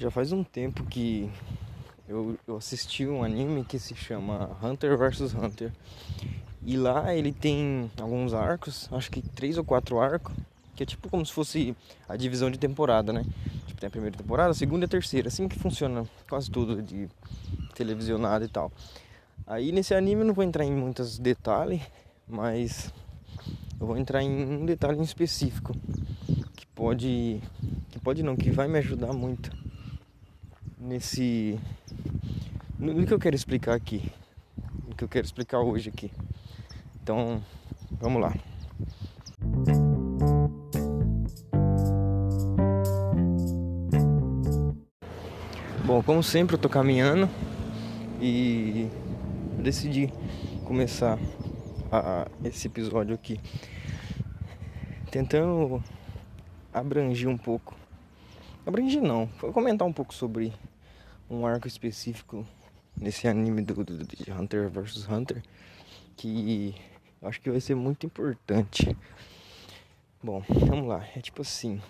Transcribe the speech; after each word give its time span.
Já 0.00 0.10
faz 0.10 0.32
um 0.32 0.42
tempo 0.42 0.82
que 0.86 1.30
eu, 2.08 2.34
eu 2.48 2.56
assisti 2.56 3.06
um 3.06 3.22
anime 3.22 3.62
que 3.66 3.78
se 3.78 3.94
chama 3.94 4.56
Hunter 4.62 4.96
vs 4.96 5.34
Hunter. 5.34 5.70
E 6.64 6.74
lá 6.78 7.14
ele 7.14 7.32
tem 7.32 7.90
alguns 8.00 8.32
arcos, 8.32 8.88
acho 8.92 9.10
que 9.10 9.20
três 9.20 9.58
ou 9.58 9.64
quatro 9.64 10.00
arcos, 10.00 10.34
que 10.74 10.84
é 10.84 10.86
tipo 10.86 11.10
como 11.10 11.26
se 11.26 11.30
fosse 11.30 11.76
a 12.08 12.16
divisão 12.16 12.50
de 12.50 12.58
temporada, 12.58 13.12
né? 13.12 13.26
Tipo, 13.66 13.78
tem 13.78 13.88
a 13.88 13.90
primeira 13.90 14.16
temporada, 14.16 14.52
a 14.52 14.54
segunda 14.54 14.84
e 14.84 14.86
a 14.86 14.88
terceira, 14.88 15.28
assim 15.28 15.46
que 15.46 15.58
funciona 15.58 16.08
quase 16.30 16.50
tudo 16.50 16.80
de 16.80 17.06
televisionado 17.74 18.42
e 18.42 18.48
tal. 18.48 18.72
Aí 19.46 19.70
nesse 19.70 19.92
anime 19.92 20.22
eu 20.22 20.28
não 20.28 20.32
vou 20.32 20.44
entrar 20.44 20.64
em 20.64 20.72
muitos 20.72 21.18
detalhes, 21.18 21.82
mas 22.26 22.90
eu 23.78 23.86
vou 23.86 23.98
entrar 23.98 24.22
em 24.22 24.62
um 24.62 24.64
detalhe 24.64 24.98
em 24.98 25.02
específico 25.02 25.76
que 26.56 26.66
pode 26.68 27.42
que 27.90 27.98
pode 27.98 28.22
não, 28.22 28.34
que 28.34 28.50
vai 28.50 28.66
me 28.66 28.78
ajudar 28.78 29.12
muito 29.12 29.59
nesse 30.80 31.60
no 32.78 33.06
que 33.06 33.12
eu 33.12 33.18
quero 33.18 33.36
explicar 33.36 33.74
aqui, 33.74 34.10
no 34.88 34.96
que 34.96 35.04
eu 35.04 35.08
quero 35.08 35.26
explicar 35.26 35.60
hoje 35.60 35.90
aqui. 35.90 36.10
Então, 37.02 37.42
vamos 38.00 38.22
lá. 38.22 38.32
Bom, 45.84 46.02
como 46.02 46.22
sempre 46.22 46.56
eu 46.56 46.58
tô 46.58 46.68
caminhando 46.68 47.28
e 48.20 48.88
decidi 49.58 50.10
começar 50.64 51.18
a, 51.92 52.26
esse 52.44 52.68
episódio 52.68 53.14
aqui 53.14 53.38
tentando 55.10 55.82
abranger 56.72 57.28
um 57.28 57.36
pouco. 57.36 57.76
Abranger 58.64 59.02
não, 59.02 59.26
vou 59.40 59.52
comentar 59.52 59.86
um 59.86 59.92
pouco 59.92 60.14
sobre 60.14 60.52
um 61.30 61.46
arco 61.46 61.68
específico 61.68 62.44
nesse 62.96 63.28
anime 63.28 63.62
do, 63.62 63.84
do, 63.84 64.04
de 64.04 64.32
Hunter 64.32 64.68
vs 64.68 65.08
Hunter 65.08 65.42
que 66.16 66.74
eu 67.22 67.28
acho 67.28 67.40
que 67.40 67.50
vai 67.50 67.60
ser 67.60 67.74
muito 67.74 68.04
importante. 68.04 68.96
Bom, 70.22 70.42
vamos 70.48 70.86
lá. 70.86 71.06
É 71.16 71.20
tipo 71.20 71.40
assim. 71.40 71.80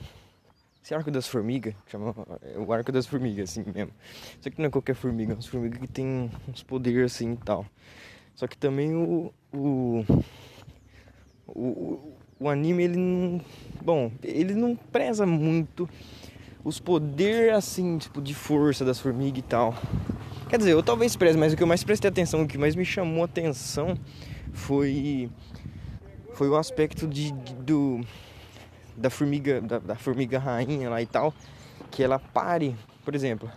Esse 0.83 0.95
arco 0.95 1.11
das 1.11 1.27
formigas, 1.27 1.75
chama 1.87 2.15
é 2.43 2.59
o 2.59 2.73
arco 2.73 2.91
das 2.91 3.07
formigas, 3.07 3.51
assim 3.51 3.65
mesmo. 3.75 3.93
Só 4.41 4.51
que 4.51 4.59
não 4.59 4.67
é 4.67 4.71
qualquer 4.71 4.95
formiga, 4.95 5.33
é 5.33 5.35
umas 5.35 5.47
formigas 5.47 5.79
que 5.79 5.89
tem 5.89 6.31
uns 6.49 6.63
poderes 6.63 7.13
assim 7.13 7.33
e 7.33 7.37
tal. 7.37 7.67
Só 8.35 8.47
que 8.47 8.57
também 8.57 8.95
o. 8.95 9.33
O, 9.53 10.05
o, 11.47 12.15
o 12.39 12.49
anime, 12.49 12.85
ele 12.85 12.97
não. 12.97 13.41
Bom, 13.83 14.13
ele 14.23 14.55
não 14.55 14.77
preza 14.77 15.27
muito 15.27 15.89
os 16.65 16.79
poderes 16.79 17.55
assim, 17.55 17.99
tipo, 17.99 18.21
de 18.21 18.35
força 18.35 18.85
das 18.85 18.99
formigas 18.99 19.39
e 19.39 19.43
tal. 19.43 19.75
Quer 20.49 20.59
dizer, 20.59 20.73
eu 20.73 20.83
talvez 20.83 21.17
preze, 21.17 21.39
mas 21.39 21.53
o 21.53 21.57
que 21.57 21.63
eu 21.63 21.67
mais 21.67 21.85
prestei 21.85 22.09
atenção, 22.09 22.43
o 22.43 22.49
que 22.49 22.59
mais 22.59 22.75
me 22.75 22.85
chamou 22.85 23.25
atenção 23.25 23.97
foi 24.53 25.31
foi 26.35 26.49
o 26.49 26.57
aspecto 26.57 27.07
de, 27.07 27.33
de 27.33 27.55
do 27.55 28.01
da 28.97 29.11
formiga 29.11 29.61
da, 29.61 29.79
da, 29.79 29.95
formiga 29.95 30.39
rainha 30.39 30.89
lá 30.89 31.01
e 31.03 31.07
tal 31.07 31.35
que 31.91 32.03
ela 32.03 32.19
pare 32.19 32.75
por 33.05 33.15
exemplo 33.15 33.51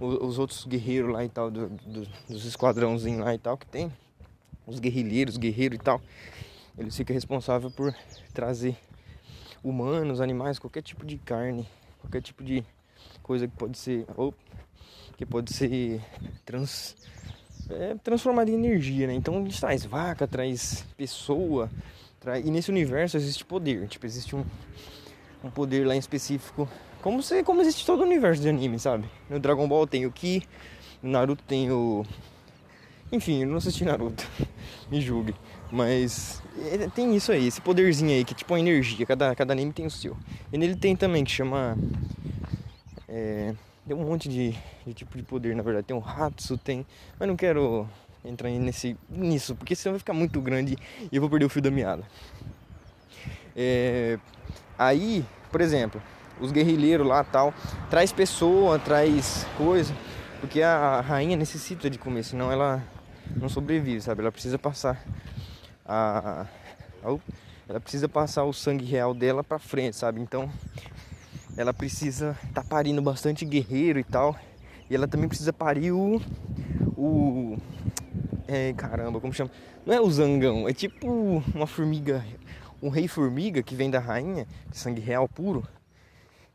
os, 0.00 0.14
os 0.20 0.38
outros 0.38 0.64
guerreiros 0.64 1.12
lá 1.12 1.24
e 1.24 1.28
tal 1.28 1.50
do, 1.50 1.68
do, 1.68 2.08
dos 2.28 2.44
esquadrãozinhos 2.44 3.24
lá 3.24 3.34
e 3.34 3.38
tal 3.38 3.56
que 3.56 3.66
tem 3.66 3.92
os 4.66 4.80
guerrilheiros 4.80 5.36
guerreiros 5.36 5.78
e 5.78 5.82
tal 5.82 6.00
eles 6.76 6.96
ficam 6.96 7.14
responsáveis 7.14 7.72
por 7.72 7.94
trazer 8.34 8.76
humanos 9.62 10.20
animais 10.20 10.58
qualquer 10.58 10.82
tipo 10.82 11.06
de 11.06 11.18
carne 11.18 11.68
qualquer 12.02 12.20
tipo 12.20 12.44
de 12.44 12.62
coisa 13.22 13.48
que 13.48 13.56
pode 13.56 13.78
ser 13.78 14.04
ou 14.16 14.34
que 15.16 15.24
pode 15.24 15.52
ser 15.52 16.00
trans 16.44 16.96
é 17.70 17.94
transformada 18.02 18.50
em 18.50 18.54
energia, 18.54 19.06
né? 19.06 19.14
Então 19.14 19.36
a 19.36 19.40
gente 19.40 19.58
traz 19.58 19.84
vaca, 19.84 20.26
traz 20.26 20.84
pessoa, 20.96 21.70
traz... 22.20 22.44
e 22.44 22.50
nesse 22.50 22.70
universo 22.70 23.16
existe 23.16 23.44
poder, 23.44 23.88
tipo, 23.88 24.04
existe 24.04 24.34
um, 24.34 24.44
um 25.42 25.50
poder 25.50 25.86
lá 25.86 25.94
em 25.94 25.98
específico, 25.98 26.68
como, 27.00 27.22
se, 27.22 27.42
como 27.42 27.60
existe 27.60 27.86
todo 27.86 28.00
o 28.00 28.04
universo 28.04 28.42
de 28.42 28.48
anime, 28.48 28.78
sabe? 28.78 29.08
No 29.30 29.38
Dragon 29.38 29.66
Ball 29.66 29.86
tem 29.86 30.06
o 30.06 30.12
Ki, 30.12 30.42
no 31.02 31.10
Naruto 31.10 31.42
tem 31.44 31.70
o... 31.70 32.04
Enfim, 33.10 33.42
eu 33.42 33.48
não 33.48 33.56
assisti 33.56 33.84
Naruto, 33.84 34.26
me 34.90 35.00
julgue. 35.00 35.34
Mas 35.72 36.42
é, 36.70 36.86
tem 36.94 37.16
isso 37.16 37.32
aí, 37.32 37.46
esse 37.46 37.62
poderzinho 37.62 38.10
aí, 38.10 38.26
que 38.26 38.34
é 38.34 38.36
tipo 38.36 38.52
uma 38.52 38.60
energia, 38.60 39.06
cada, 39.06 39.34
cada 39.34 39.54
anime 39.54 39.72
tem 39.72 39.86
o 39.86 39.90
seu. 39.90 40.14
E 40.52 40.58
nele 40.58 40.76
tem 40.76 40.94
também, 40.94 41.24
que 41.24 41.30
chama... 41.30 41.78
É, 43.08 43.54
tem 43.88 43.96
um 43.96 44.04
monte 44.04 44.28
de, 44.28 44.54
de, 44.86 44.92
tipo 44.92 45.16
de 45.16 45.22
poder, 45.22 45.56
na 45.56 45.62
verdade. 45.62 45.86
Tem 45.86 45.96
um 45.96 46.04
Hatsu, 46.06 46.58
tem. 46.58 46.86
Mas 47.18 47.26
não 47.26 47.36
quero 47.36 47.88
entrar 48.22 48.50
nesse, 48.50 48.96
nisso, 49.08 49.56
porque 49.56 49.74
senão 49.74 49.94
vai 49.94 49.98
ficar 49.98 50.12
muito 50.12 50.40
grande 50.42 50.76
e 51.10 51.16
eu 51.16 51.22
vou 51.22 51.30
perder 51.30 51.46
o 51.46 51.48
fio 51.48 51.62
da 51.62 51.70
meada. 51.70 52.04
É, 53.56 54.18
aí, 54.78 55.24
por 55.50 55.62
exemplo, 55.62 56.02
os 56.38 56.52
guerrilheiros 56.52 57.06
lá 57.06 57.24
tal, 57.24 57.52
traz 57.88 58.12
pessoa, 58.12 58.78
traz 58.78 59.46
coisa, 59.56 59.94
porque 60.38 60.62
a 60.62 61.00
rainha 61.00 61.36
necessita 61.36 61.88
de 61.88 61.98
comer, 61.98 62.24
senão 62.24 62.52
ela 62.52 62.84
não 63.34 63.48
sobrevive, 63.48 64.02
sabe? 64.02 64.20
Ela 64.20 64.30
precisa 64.30 64.58
passar 64.58 65.02
a, 65.84 66.46
a 67.02 67.18
ela 67.68 67.80
precisa 67.80 68.08
passar 68.08 68.44
o 68.44 68.52
sangue 68.52 68.84
real 68.84 69.14
dela 69.14 69.42
para 69.42 69.58
frente, 69.58 69.96
sabe? 69.96 70.20
Então, 70.20 70.50
ela 71.56 71.72
precisa 71.72 72.36
tá 72.52 72.62
parindo 72.62 73.00
bastante 73.00 73.44
guerreiro 73.44 73.98
e 73.98 74.04
tal. 74.04 74.36
E 74.90 74.94
ela 74.94 75.08
também 75.08 75.28
precisa 75.28 75.52
parir 75.52 75.92
o. 75.92 76.20
O. 76.96 77.56
É, 78.46 78.72
caramba, 78.74 79.20
como 79.20 79.32
chama? 79.32 79.50
Não 79.86 79.94
é 79.94 80.00
o 80.00 80.10
zangão, 80.10 80.68
é 80.68 80.72
tipo 80.72 81.42
uma 81.54 81.66
formiga. 81.66 82.24
Um 82.82 82.88
rei 82.88 83.06
formiga 83.06 83.62
que 83.62 83.74
vem 83.74 83.90
da 83.90 84.00
rainha, 84.00 84.46
sangue 84.72 85.00
real 85.00 85.28
puro. 85.28 85.66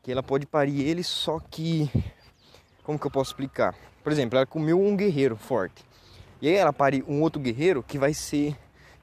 Que 0.04 0.12
ela 0.12 0.22
pode 0.22 0.46
parir 0.46 0.82
ele, 0.82 1.04
só 1.04 1.40
que. 1.40 1.90
Como 2.84 3.00
que 3.00 3.08
eu 3.08 3.12
posso 3.12 3.32
explicar? 3.32 3.76
Por 4.04 4.12
exemplo, 4.12 4.38
ela 4.38 4.46
comeu 4.46 4.80
um 4.80 4.96
guerreiro 4.96 5.36
forte. 5.36 5.84
E 6.42 6.48
aí 6.48 6.54
ela 6.54 6.72
pare 6.72 7.04
um 7.08 7.22
outro 7.22 7.42
guerreiro 7.42 7.82
que 7.82 7.98
vai 7.98 8.14
ser 8.14 8.56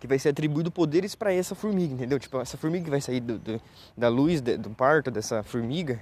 que 0.05 0.09
vai 0.09 0.19
ser 0.19 0.29
atribuído 0.29 0.71
poderes 0.71 1.15
para 1.15 1.33
essa 1.33 1.55
formiga, 1.55 1.95
entendeu? 1.95 2.19
Tipo, 2.19 2.39
essa 2.39 2.59
formiga 2.59 2.85
que 2.85 2.91
vai 2.91 3.01
sair 3.01 3.21
do, 3.21 3.39
do, 3.39 3.59
da 3.97 4.07
luz 4.07 4.43
de, 4.43 4.59
do 4.59 4.69
parto 4.69 5.11
dessa 5.11 5.43
formiga 5.43 5.99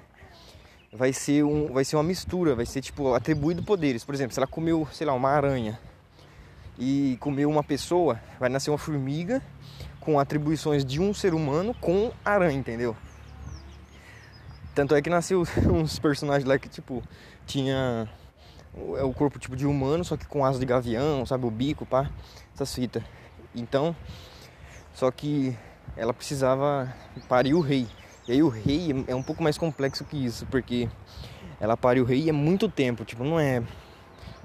vai 0.92 1.12
ser, 1.12 1.44
um, 1.44 1.72
vai 1.72 1.84
ser 1.84 1.94
uma 1.94 2.02
mistura, 2.02 2.56
vai 2.56 2.66
ser 2.66 2.80
tipo 2.80 3.14
atribuído 3.14 3.62
poderes. 3.62 4.04
Por 4.04 4.12
exemplo, 4.12 4.34
se 4.34 4.40
ela 4.40 4.46
comeu, 4.48 4.88
sei 4.90 5.06
lá, 5.06 5.12
uma 5.14 5.28
aranha 5.28 5.78
e 6.76 7.16
comeu 7.20 7.48
uma 7.48 7.62
pessoa, 7.62 8.20
vai 8.40 8.48
nascer 8.48 8.72
uma 8.72 8.78
formiga 8.78 9.40
com 10.00 10.18
atribuições 10.18 10.84
de 10.84 11.00
um 11.00 11.14
ser 11.14 11.32
humano 11.32 11.72
com 11.72 12.10
aranha, 12.24 12.58
entendeu? 12.58 12.96
Tanto 14.74 14.96
é 14.96 15.00
que 15.00 15.08
nasceu 15.08 15.44
uns 15.72 15.96
personagens 16.00 16.44
lá 16.44 16.58
que 16.58 16.68
tipo 16.68 17.04
tinha 17.46 18.08
é 18.98 19.04
o 19.04 19.12
corpo 19.12 19.38
tipo 19.38 19.54
de 19.54 19.64
humano, 19.64 20.04
só 20.04 20.16
que 20.16 20.26
com 20.26 20.44
asas 20.44 20.58
de 20.58 20.66
gavião, 20.66 21.24
sabe, 21.24 21.46
o 21.46 21.52
bico, 21.52 21.86
pá, 21.86 22.10
essas 22.52 22.74
fitas. 22.74 23.04
Então, 23.54 23.94
só 24.94 25.10
que 25.10 25.56
ela 25.96 26.14
precisava 26.14 26.92
parir 27.28 27.54
o 27.54 27.60
rei. 27.60 27.86
E 28.26 28.32
aí 28.32 28.42
o 28.42 28.48
rei 28.48 29.04
é 29.06 29.14
um 29.14 29.22
pouco 29.22 29.42
mais 29.42 29.58
complexo 29.58 30.04
que 30.04 30.16
isso, 30.16 30.46
porque 30.46 30.88
ela 31.60 31.76
pariu 31.76 32.04
o 32.04 32.06
rei 32.06 32.28
é 32.28 32.32
muito 32.32 32.68
tempo, 32.68 33.04
tipo, 33.04 33.24
não 33.24 33.38
é, 33.38 33.62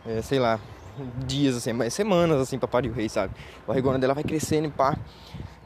é 0.05 0.21
sei 0.21 0.39
lá, 0.39 0.59
dias 1.25 1.55
assim, 1.55 1.73
mas 1.73 1.93
semanas 1.93 2.39
assim 2.41 2.57
para 2.57 2.67
parir 2.67 2.89
o 2.89 2.93
rei, 2.93 3.07
sabe? 3.07 3.33
A 3.63 3.67
barrigona 3.67 3.99
dela 3.99 4.13
vai 4.13 4.23
crescendo 4.23 4.67
e 4.67 4.71
pá. 4.71 4.97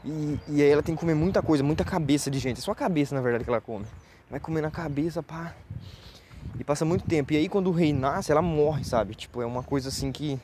E, 0.04 0.38
e 0.48 0.62
aí 0.62 0.68
ela 0.68 0.82
tem 0.82 0.94
que 0.94 1.00
comer 1.00 1.14
muita 1.14 1.40
coisa, 1.42 1.62
muita 1.62 1.84
cabeça 1.84 2.30
de 2.30 2.38
gente. 2.38 2.58
É 2.58 2.60
só 2.60 2.72
a 2.72 2.74
cabeça, 2.74 3.14
na 3.14 3.20
verdade, 3.20 3.44
que 3.44 3.50
ela 3.50 3.60
come. 3.60 3.86
Vai 4.30 4.40
comendo 4.40 4.66
a 4.66 4.70
cabeça, 4.70 5.22
pá. 5.22 5.54
E 6.58 6.64
passa 6.64 6.84
muito 6.84 7.04
tempo. 7.06 7.32
E 7.32 7.36
aí 7.36 7.48
quando 7.48 7.68
o 7.68 7.72
rei 7.72 7.92
nasce, 7.92 8.32
ela 8.32 8.42
morre, 8.42 8.84
sabe? 8.84 9.14
Tipo, 9.14 9.42
é 9.42 9.46
uma 9.46 9.62
coisa 9.62 9.88
assim 9.88 10.10
que 10.10 10.38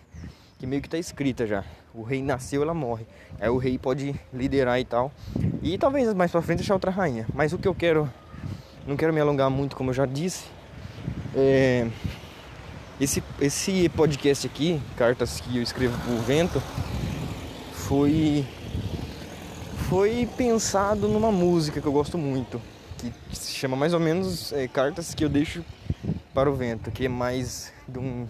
que 0.59 0.67
meio 0.67 0.83
que 0.83 0.89
tá 0.89 0.99
escrita 0.99 1.47
já. 1.47 1.65
O 1.95 2.03
rei 2.03 2.23
nasceu, 2.23 2.63
ela 2.63 2.75
morre. 2.75 3.07
Aí 3.41 3.49
o 3.49 3.57
rei 3.57 3.79
pode 3.79 4.15
liderar 4.33 4.79
e 4.81 4.85
tal. 4.85 5.13
E 5.63 5.79
talvez 5.79 6.13
mais 6.15 6.31
pra 6.31 6.43
frente 6.43 6.63
achar 6.63 6.75
outra 6.75 6.91
rainha. 6.91 7.27
Mas 7.33 7.53
o 7.53 7.59
que 7.59 7.69
eu 7.69 7.75
quero, 7.75 8.11
não 8.87 8.97
quero 8.97 9.13
me 9.13 9.21
alongar 9.21 9.49
muito, 9.49 9.77
como 9.77 9.91
eu 9.91 9.95
já 9.95 10.05
disse. 10.05 10.45
É, 11.35 11.89
esse, 13.01 13.23
esse 13.41 13.89
podcast 13.91 14.47
aqui, 14.47 14.81
Cartas 14.97 15.41
que 15.41 15.57
eu 15.57 15.63
escrevo 15.63 15.97
pro 16.05 16.17
vento, 16.19 16.61
foi 17.73 18.45
foi 19.89 20.29
pensado 20.37 21.09
numa 21.09 21.33
música 21.33 21.81
que 21.81 21.87
eu 21.87 21.93
gosto 21.93 22.19
muito, 22.19 22.61
que 22.99 23.11
se 23.33 23.53
chama 23.53 23.75
mais 23.75 23.95
ou 23.95 24.01
menos 24.01 24.53
é, 24.53 24.69
Cartas 24.69 25.15
que 25.15 25.25
eu 25.25 25.31
deixo 25.31 25.65
para 26.35 26.51
o 26.51 26.55
vento, 26.55 26.91
que 26.91 27.07
é 27.07 27.09
mais 27.09 27.73
de 27.87 27.99
um 27.99 28.27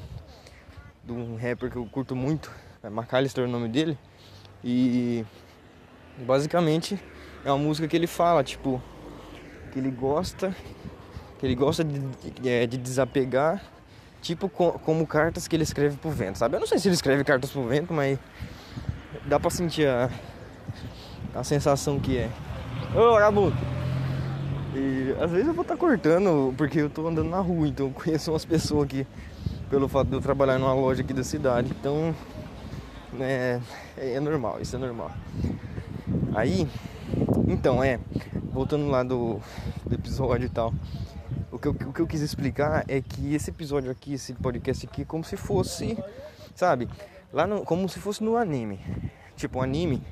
de 1.09 1.21
um 1.21 1.37
rapper 1.37 1.71
que 1.71 1.77
eu 1.77 1.87
curto 1.87 2.15
muito, 2.15 2.51
é 2.83 2.89
McAllister 2.89 3.45
o 3.45 3.49
nome 3.49 3.69
dele. 3.69 3.99
E 4.63 5.25
basicamente 6.19 7.01
é 7.45 7.51
uma 7.51 7.59
música 7.59 7.89
que 7.89 7.97
ele 7.97 8.07
fala, 8.07 8.45
tipo, 8.45 8.83
que 9.73 9.79
ele 9.79 9.91
gosta 9.91 10.55
que 11.39 11.47
ele 11.47 11.55
gosta 11.55 11.85
de, 11.85 12.01
de, 12.41 12.49
é, 12.49 12.67
de 12.67 12.77
desapegar, 12.77 13.63
tipo 14.21 14.49
co 14.49 14.73
como 14.73 15.07
cartas 15.07 15.47
que 15.47 15.55
ele 15.55 15.63
escreve 15.63 15.97
pro 15.97 16.11
vento, 16.11 16.37
sabe? 16.37 16.57
Eu 16.57 16.61
não 16.61 16.67
sei 16.67 16.79
se 16.79 16.89
ele 16.89 16.97
escreve 16.97 17.23
cartas 17.23 17.51
pro 17.51 17.63
vento, 17.63 17.95
mas 17.95 18.19
dá 19.25 19.39
pra 19.39 19.49
sentir 19.49 19.87
a, 19.87 20.11
a 21.35 21.45
sensação 21.45 22.01
que 22.01 22.19
é. 22.19 22.29
Ô, 22.93 23.13
vagabundo! 23.13 23.57
E 24.75 25.15
às 25.23 25.31
vezes 25.31 25.47
eu 25.47 25.55
vou 25.55 25.63
estar 25.63 25.75
tá 25.75 25.81
cortando 25.81 26.53
porque 26.57 26.81
eu 26.81 26.91
tô 26.91 27.07
andando 27.07 27.31
na 27.31 27.39
rua, 27.39 27.69
então 27.69 27.87
eu 27.87 27.93
conheço 27.93 28.33
umas 28.33 28.45
pessoas 28.45 28.85
aqui 28.85 29.07
pelo 29.69 29.89
fato 29.89 30.09
de 30.09 30.15
eu 30.15 30.21
trabalhar 30.21 30.59
numa 30.59 30.75
loja 30.75 31.03
aqui 31.03 31.13
da 31.13 31.25
cidade. 31.25 31.75
Então 31.79 32.15
é, 33.21 33.61
é 33.97 34.21
normal, 34.21 34.61
isso 34.61 34.77
é 34.77 34.79
normal. 34.79 35.11
Aí, 36.35 36.69
então 37.49 37.83
é, 37.83 37.99
voltando 38.53 38.89
lá 38.89 39.03
do, 39.03 39.41
do 39.87 39.95
episódio 39.95 40.47
e 40.47 40.51
tal. 40.51 40.73
O 41.51 41.59
que, 41.59 41.67
eu, 41.67 41.73
o 41.73 41.93
que 41.93 42.01
eu 42.01 42.07
quis 42.07 42.21
explicar 42.21 42.85
é 42.87 43.01
que 43.01 43.35
esse 43.35 43.51
episódio 43.51 43.91
aqui, 43.91 44.15
esse 44.15 44.33
podcast 44.35 44.87
aqui, 44.87 45.03
é 45.03 45.05
como 45.05 45.25
se 45.25 45.37
fosse, 45.37 45.99
sabe, 46.55 46.89
lá 47.33 47.47
no, 47.47 47.63
como 47.63 47.89
se 47.89 47.99
fosse 47.99 48.23
no 48.23 48.37
anime. 48.37 48.79
Tipo, 49.35 49.59
um 49.59 49.63
anime 49.63 50.03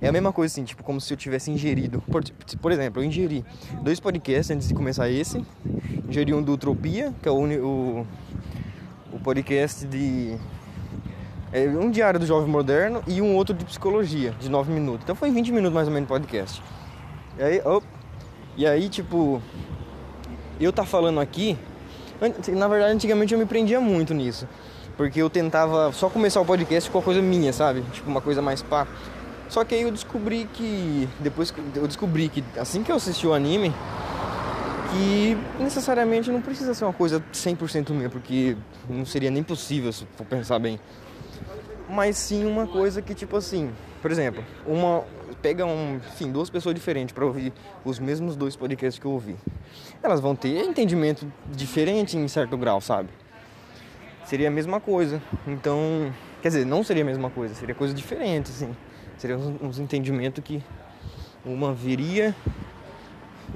é 0.00 0.08
a 0.08 0.12
mesma 0.12 0.32
coisa 0.32 0.52
assim, 0.52 0.64
tipo, 0.64 0.82
como 0.82 1.00
se 1.00 1.12
eu 1.12 1.16
tivesse 1.16 1.50
ingerido. 1.50 2.00
Por, 2.10 2.24
por 2.60 2.72
exemplo, 2.72 3.00
eu 3.00 3.06
ingeri 3.06 3.44
dois 3.82 4.00
podcasts 4.00 4.50
antes 4.50 4.66
de 4.66 4.74
começar 4.74 5.08
esse. 5.08 5.44
Ingeri 6.08 6.34
um 6.34 6.42
do 6.42 6.54
Utopia, 6.54 7.14
que 7.22 7.28
é 7.28 7.30
o, 7.30 7.44
o 7.44 8.06
podcast 9.22 9.86
de. 9.86 10.36
É 11.52 11.66
um 11.66 11.90
diário 11.90 12.18
do 12.18 12.26
Jovem 12.26 12.50
Moderno 12.50 13.02
e 13.06 13.20
um 13.20 13.36
outro 13.36 13.54
de 13.54 13.64
psicologia, 13.64 14.34
de 14.40 14.48
9 14.48 14.72
minutos. 14.72 15.02
Então 15.04 15.14
foi 15.14 15.30
20 15.30 15.52
minutos 15.52 15.74
mais 15.74 15.86
ou 15.86 15.94
menos 15.94 16.08
de 16.08 16.12
podcast. 16.12 16.62
E 17.38 17.42
aí, 17.42 17.60
op, 17.64 17.86
e 18.56 18.66
aí 18.66 18.88
tipo, 18.88 19.40
eu 20.60 20.72
tá 20.72 20.84
falando 20.84 21.20
aqui, 21.20 21.58
na 22.48 22.68
verdade 22.68 22.94
antigamente 22.94 23.32
eu 23.32 23.38
me 23.38 23.46
prendia 23.46 23.80
muito 23.80 24.12
nisso. 24.14 24.48
Porque 24.96 25.20
eu 25.20 25.30
tentava 25.30 25.90
só 25.92 26.08
começar 26.08 26.40
o 26.40 26.44
podcast 26.44 26.90
com 26.90 26.98
uma 26.98 27.04
coisa 27.04 27.22
minha, 27.22 27.52
sabe? 27.52 27.82
Tipo 27.92 28.10
uma 28.10 28.20
coisa 28.20 28.42
mais 28.42 28.62
pá. 28.62 28.86
Só 29.48 29.64
que 29.64 29.74
aí 29.74 29.82
eu 29.82 29.90
descobri 29.90 30.48
que. 30.52 31.08
Depois 31.20 31.52
eu 31.74 31.86
descobri 31.86 32.28
que 32.28 32.42
assim 32.56 32.82
que 32.82 32.90
eu 32.90 32.96
assisti 32.96 33.26
o 33.26 33.34
anime, 33.34 33.74
que 34.92 35.36
necessariamente 35.58 36.30
não 36.30 36.42
precisa 36.42 36.74
ser 36.74 36.84
uma 36.84 36.92
coisa 36.92 37.24
100% 37.32 37.90
minha, 37.90 38.10
porque 38.10 38.56
não 38.88 39.06
seria 39.06 39.30
nem 39.30 39.42
possível 39.42 39.92
se 39.92 40.06
for 40.16 40.26
pensar 40.26 40.58
bem. 40.58 40.78
Mas 41.88 42.16
sim 42.16 42.46
uma 42.46 42.66
coisa 42.66 43.00
que, 43.00 43.14
tipo 43.14 43.36
assim, 43.36 43.72
por 44.00 44.10
exemplo, 44.10 44.44
uma, 44.66 45.04
pega 45.40 45.64
um, 45.64 45.96
enfim, 45.96 46.30
duas 46.30 46.50
pessoas 46.50 46.74
diferentes 46.74 47.14
para 47.14 47.24
ouvir 47.24 47.52
os 47.84 47.98
mesmos 47.98 48.36
dois 48.36 48.54
podcasts 48.54 48.98
que 48.98 49.06
eu 49.06 49.12
ouvi. 49.12 49.36
Elas 50.02 50.20
vão 50.20 50.36
ter 50.36 50.62
entendimento 50.62 51.30
diferente 51.50 52.16
em 52.16 52.28
certo 52.28 52.56
grau, 52.56 52.80
sabe? 52.80 53.08
Seria 54.24 54.48
a 54.48 54.50
mesma 54.50 54.80
coisa. 54.80 55.22
Então, 55.46 56.12
quer 56.42 56.48
dizer, 56.48 56.66
não 56.66 56.84
seria 56.84 57.02
a 57.02 57.06
mesma 57.06 57.30
coisa, 57.30 57.54
seria 57.54 57.74
coisa 57.74 57.94
diferente, 57.94 58.50
assim. 58.50 58.76
Seria 59.16 59.36
uns, 59.36 59.62
uns 59.62 59.78
entendimentos 59.78 60.42
que 60.44 60.62
uma 61.44 61.72
viria 61.74 62.34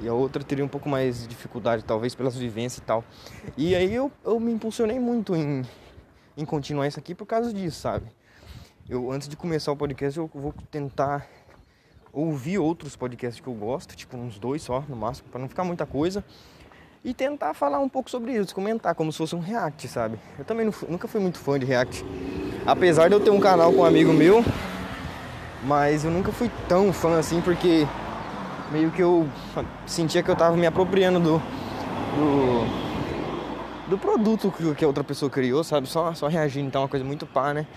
e 0.01 0.07
a 0.07 0.13
outra 0.13 0.43
teria 0.43 0.63
um 0.63 0.67
pouco 0.67 0.87
mais 0.87 1.21
de 1.21 1.27
dificuldade, 1.27 1.83
talvez 1.83 2.13
pelas 2.13 2.35
vivências 2.35 2.79
e 2.79 2.81
tal. 2.81 3.03
E 3.57 3.75
aí 3.75 3.93
eu, 3.93 4.11
eu 4.23 4.39
me 4.39 4.51
impulsionei 4.51 4.99
muito 4.99 5.35
em, 5.35 5.63
em 6.35 6.45
continuar 6.45 6.87
isso 6.87 6.99
aqui 6.99 7.15
por 7.15 7.25
causa 7.25 7.53
disso, 7.53 7.79
sabe? 7.79 8.05
Eu, 8.87 9.11
antes 9.11 9.27
de 9.27 9.35
começar 9.35 9.71
o 9.71 9.75
podcast, 9.75 10.17
eu 10.17 10.29
vou 10.33 10.53
tentar 10.71 11.27
ouvir 12.13 12.57
outros 12.57 12.95
podcasts 12.95 13.41
que 13.41 13.47
eu 13.47 13.53
gosto, 13.53 13.95
tipo 13.95 14.15
uns 14.15 14.39
dois 14.39 14.61
só 14.61 14.83
no 14.87 14.95
máximo, 14.95 15.29
para 15.29 15.41
não 15.41 15.49
ficar 15.49 15.63
muita 15.63 15.85
coisa. 15.85 16.23
E 17.03 17.13
tentar 17.13 17.53
falar 17.53 17.79
um 17.79 17.89
pouco 17.89 18.09
sobre 18.09 18.33
isso, 18.33 18.53
comentar 18.53 18.95
como 18.95 19.11
se 19.11 19.17
fosse 19.17 19.35
um 19.35 19.39
react, 19.39 19.87
sabe? 19.87 20.19
Eu 20.37 20.43
também 20.43 20.65
não, 20.65 20.73
nunca 20.89 21.07
fui 21.07 21.21
muito 21.21 21.37
fã 21.37 21.59
de 21.59 21.65
react. 21.65 22.03
Apesar 22.65 23.07
de 23.07 23.15
eu 23.15 23.19
ter 23.19 23.29
um 23.29 23.39
canal 23.39 23.71
com 23.71 23.79
um 23.79 23.85
amigo 23.85 24.11
meu, 24.13 24.43
mas 25.63 26.03
eu 26.03 26.11
nunca 26.11 26.31
fui 26.31 26.51
tão 26.67 26.91
fã 26.91 27.19
assim 27.19 27.41
porque 27.41 27.87
meio 28.71 28.91
que 28.91 29.01
eu 29.01 29.27
sentia 29.85 30.21
que 30.21 30.29
eu 30.29 30.35
tava 30.35 30.55
me 30.55 30.65
apropriando 30.65 31.19
do 31.19 31.41
do, 32.17 33.89
do 33.91 33.97
produto 33.97 34.51
que, 34.75 34.83
a 34.83 34.87
outra 34.87 35.03
pessoa 35.03 35.29
criou, 35.29 35.63
sabe? 35.63 35.87
Só, 35.87 36.13
só 36.13 36.27
reagindo, 36.27 36.67
então 36.67 36.81
é 36.81 36.83
uma 36.83 36.89
coisa 36.89 37.05
muito 37.05 37.25
pá, 37.25 37.53
né? 37.53 37.67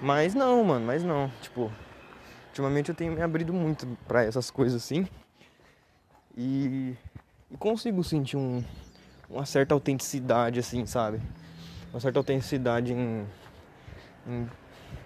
Mas 0.00 0.34
não, 0.34 0.62
mano, 0.64 0.84
mas 0.84 1.02
não. 1.02 1.30
Tipo, 1.40 1.70
ultimamente 2.48 2.88
eu 2.88 2.94
tenho 2.94 3.12
me 3.12 3.22
abrido 3.22 3.52
muito 3.52 3.86
para 4.06 4.24
essas 4.24 4.50
coisas 4.50 4.82
assim. 4.82 5.06
E, 6.36 6.94
e 7.50 7.56
consigo 7.56 8.02
sentir 8.04 8.36
um, 8.36 8.62
uma 9.30 9.46
certa 9.46 9.72
autenticidade, 9.72 10.58
assim, 10.58 10.84
sabe? 10.84 11.20
Uma 11.92 12.00
certa 12.00 12.18
autenticidade 12.18 12.92
em, 12.92 13.26
em 14.26 14.50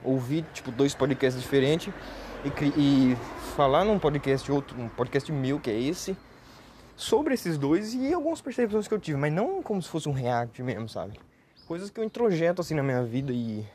ouvir, 0.03 0.44
tipo, 0.53 0.73
dois 0.73 0.94
podcasts 0.94 1.41
diferentes 1.41 1.93
e, 2.45 3.13
e 3.13 3.17
falar 3.55 3.85
num 3.85 3.99
podcast 3.99 4.51
outro, 4.51 4.81
um 4.81 4.89
podcast 4.89 5.31
meu, 5.31 5.61
que 5.61 5.71
é 5.71 5.79
esse, 5.79 6.17
sobre 6.97 7.35
esses 7.35 7.59
dois 7.59 7.95
e 7.95 8.13
algumas 8.13 8.41
percepções 8.41 8.89
que 8.89 8.95
eu 8.95 8.99
tive, 8.99 9.19
mas 9.19 9.33
não 9.33 9.63
como 9.63 9.83
se 9.83 9.89
fosse 9.89 10.09
um 10.09 10.13
react 10.13 10.63
mesmo, 10.63 10.89
sabe? 10.89 11.21
Coisas 11.67 11.91
que 11.91 12.01
eu 12.01 12.05
introjeto 12.05 12.61
assim 12.61 12.75
na 12.75 12.83
minha 12.83 13.03
vida 13.03 13.33
e, 13.33 13.67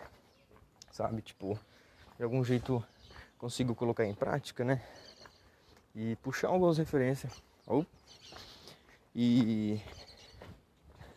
sabe, 0.91 1.21
tipo, 1.21 1.59
de 2.17 2.23
algum 2.23 2.43
jeito 2.43 2.83
consigo 3.37 3.75
colocar 3.75 4.05
em 4.05 4.13
prática, 4.13 4.63
né? 4.63 4.81
E 5.95 6.15
puxar 6.17 6.49
algumas 6.49 6.77
referências. 6.77 7.41
Oh. 7.67 7.85
E 9.15 9.79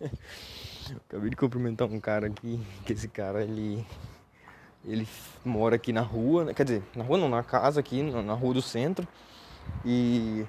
acabei 1.08 1.30
de 1.30 1.36
cumprimentar 1.36 1.88
um 1.88 2.00
cara 2.00 2.26
aqui, 2.26 2.64
que 2.84 2.92
esse 2.92 3.08
cara 3.08 3.42
ele 3.42 3.84
ele 4.84 5.06
mora 5.44 5.76
aqui 5.76 5.92
na 5.92 6.00
rua, 6.00 6.52
quer 6.54 6.64
dizer, 6.64 6.82
na 6.94 7.04
rua 7.04 7.18
não, 7.18 7.28
na 7.28 7.42
casa 7.42 7.80
aqui, 7.80 8.02
na 8.02 8.34
rua 8.34 8.54
do 8.54 8.62
centro. 8.62 9.06
E 9.84 10.46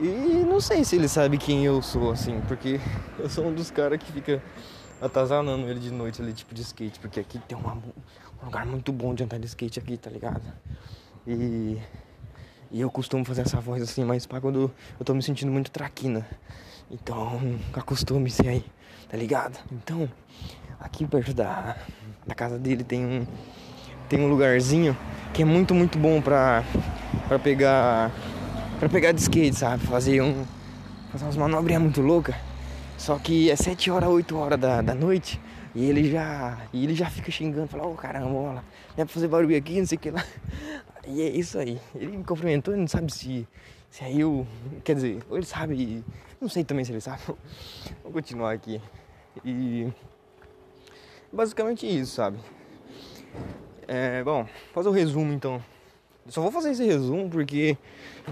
e 0.00 0.44
não 0.44 0.60
sei 0.60 0.84
se 0.84 0.96
ele 0.96 1.06
sabe 1.06 1.38
quem 1.38 1.64
eu 1.64 1.80
sou, 1.80 2.10
assim, 2.10 2.40
porque 2.48 2.80
eu 3.16 3.28
sou 3.30 3.46
um 3.46 3.54
dos 3.54 3.70
caras 3.70 3.98
que 3.98 4.10
fica 4.10 4.42
atazanando 5.00 5.68
ele 5.68 5.78
de 5.78 5.92
noite 5.92 6.20
ali, 6.20 6.32
tipo 6.32 6.52
de 6.52 6.62
skate, 6.62 6.98
porque 6.98 7.20
aqui 7.20 7.38
tem 7.38 7.56
uma, 7.56 7.74
um 7.74 8.44
lugar 8.44 8.66
muito 8.66 8.92
bom 8.92 9.14
de 9.14 9.22
andar 9.22 9.38
de 9.38 9.46
skate 9.46 9.78
aqui, 9.78 9.96
tá 9.96 10.10
ligado? 10.10 10.42
E, 11.24 11.78
e 12.72 12.80
eu 12.80 12.90
costumo 12.90 13.24
fazer 13.24 13.42
essa 13.42 13.60
voz 13.60 13.82
assim, 13.82 14.04
mas 14.04 14.26
para 14.26 14.40
quando 14.40 14.70
eu 14.98 15.04
tô 15.04 15.14
me 15.14 15.22
sentindo 15.22 15.52
muito 15.52 15.70
traquina. 15.70 16.26
Então, 16.90 17.40
acostume-se 17.72 18.48
aí, 18.48 18.64
tá 19.08 19.16
ligado? 19.16 19.58
Então, 19.70 20.10
aqui 20.80 21.06
perto 21.06 21.34
da, 21.34 21.76
da 22.26 22.34
casa 22.34 22.58
dele 22.58 22.84
tem 22.84 23.04
um, 23.04 23.26
tem 24.08 24.20
um 24.20 24.28
lugarzinho 24.28 24.96
que 25.32 25.42
é 25.42 25.44
muito, 25.44 25.74
muito 25.74 25.98
bom 25.98 26.20
pra, 26.20 26.62
pra 27.28 27.38
pegar 27.38 28.10
pra 28.78 28.88
pegar 28.88 29.12
de 29.12 29.20
skate, 29.20 29.56
sabe? 29.56 29.86
Fazer 29.86 30.20
um 30.20 30.44
fazer 31.10 31.24
umas 31.24 31.36
manobrinhas 31.36 31.82
muito 31.82 32.00
loucas. 32.00 32.34
Só 32.96 33.18
que 33.18 33.50
é 33.50 33.56
7 33.56 33.90
horas, 33.90 34.08
8 34.08 34.36
horas 34.36 34.58
da, 34.58 34.80
da 34.80 34.94
noite 34.94 35.40
e 35.74 35.84
ele 35.84 36.10
já. 36.10 36.58
E 36.72 36.84
ele 36.84 36.94
já 36.94 37.10
fica 37.10 37.30
xingando, 37.30 37.66
fala, 37.66 37.86
ô 37.86 37.92
oh, 37.92 37.94
caramba, 37.94 38.28
olha, 38.28 38.64
não 38.96 39.02
é 39.02 39.04
pra 39.04 39.08
fazer 39.08 39.28
barulho 39.28 39.56
aqui, 39.56 39.80
não 39.80 39.86
sei 39.86 39.96
o 39.96 40.00
que 40.00 40.10
lá. 40.10 40.24
E 41.06 41.20
é 41.20 41.28
isso 41.28 41.58
aí. 41.58 41.78
Ele 41.94 42.16
me 42.16 42.24
cumprimentou, 42.24 42.72
ele 42.72 42.80
não 42.80 42.88
sabe 42.88 43.12
se. 43.12 43.46
Se 43.90 44.02
aí 44.02 44.20
eu. 44.20 44.46
Quer 44.82 44.94
dizer, 44.94 45.22
ou 45.28 45.36
ele 45.36 45.44
sabe. 45.44 46.02
Não 46.40 46.48
sei 46.48 46.64
também 46.64 46.82
se 46.82 46.92
ele 46.92 47.00
sabe. 47.02 47.20
Vou 48.02 48.10
continuar 48.10 48.52
aqui. 48.52 48.80
E. 49.44 49.92
Basicamente 51.34 51.84
isso, 51.84 52.14
sabe? 52.14 52.38
É, 53.88 54.22
bom, 54.22 54.46
fazer 54.72 54.88
o 54.88 54.92
resumo 54.92 55.32
então. 55.32 55.60
Só 56.28 56.40
vou 56.40 56.52
fazer 56.52 56.70
esse 56.70 56.84
resumo 56.84 57.28
porque. 57.28 57.76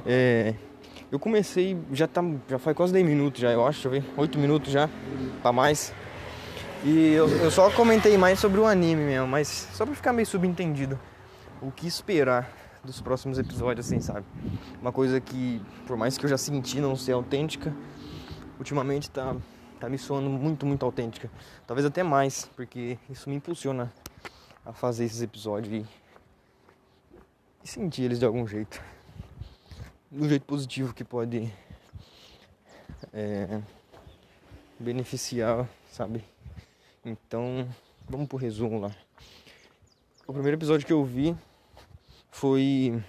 É, 0.07 0.55
eu 1.11 1.19
comecei, 1.19 1.77
já 1.93 2.07
tá, 2.07 2.23
já 2.49 2.59
faz 2.59 2.75
quase 2.77 2.93
10 2.93 3.05
minutos 3.05 3.41
já, 3.41 3.51
eu 3.51 3.67
acho, 3.67 3.83
deixa 3.83 3.89
eu 3.89 4.03
ver, 4.03 4.19
8 4.19 4.39
minutos 4.39 4.73
já, 4.73 4.89
pra 5.43 5.53
mais. 5.53 5.93
E 6.85 7.13
eu, 7.13 7.29
eu 7.29 7.51
só 7.51 7.71
comentei 7.71 8.17
mais 8.17 8.39
sobre 8.39 8.59
o 8.59 8.67
anime 8.67 9.03
mesmo, 9.03 9.27
mas 9.27 9.69
só 9.73 9.85
pra 9.85 9.95
ficar 9.95 10.13
meio 10.13 10.27
subentendido. 10.27 10.99
O 11.61 11.71
que 11.71 11.87
esperar 11.87 12.51
dos 12.83 13.01
próximos 13.01 13.39
episódios, 13.39 13.87
assim, 13.87 14.01
sabe? 14.01 14.25
Uma 14.81 14.91
coisa 14.91 15.21
que, 15.21 15.61
por 15.87 15.97
mais 15.97 16.17
que 16.17 16.25
eu 16.25 16.31
já 16.31 16.39
senti 16.39 16.81
não 16.81 16.97
ser 16.97 17.13
autêntica, 17.13 17.75
ultimamente 18.59 19.11
tá, 19.11 19.37
tá 19.83 19.89
me 19.89 19.99
soando 19.99 20.31
muito, 20.31 20.65
muito 20.65 20.85
autêntica. 20.85 21.29
Talvez 21.67 21.85
até 21.85 22.05
mais, 22.05 22.45
porque 22.55 22.97
isso 23.11 23.29
me 23.29 23.35
impulsiona 23.35 23.93
a 24.65 24.73
fazer 24.73 25.05
esses 25.05 25.21
episódios 25.21 25.85
e, 27.65 27.69
sentir 27.69 28.03
eles 28.03 28.21
de 28.21 28.25
algum 28.25 28.47
jeito. 28.47 28.81
Do 30.09 30.29
jeito 30.29 30.45
positivo 30.45 30.95
que 30.95 31.03
pode 31.03 31.53
é, 33.13 33.61
beneficiar, 34.79 35.69
sabe? 35.91 36.25
Então, 37.05 37.69
vamos 38.09 38.29
pro 38.29 38.39
resumo 38.39 38.79
lá. 38.79 38.95
O 40.29 40.33
primeiro 40.33 40.59
episódio 40.59 40.87
que 40.87 40.93
eu 40.93 41.05
vi 41.05 41.37
foi 42.31 43.03